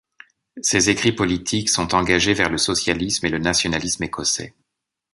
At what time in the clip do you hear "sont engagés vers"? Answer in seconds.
1.69-2.49